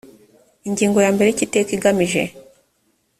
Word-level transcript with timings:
ingingo 0.67 0.97
ya 1.05 1.13
mbere 1.15 1.27
icyo 1.29 1.43
iteka 1.47 1.69
rigamije 1.75 2.23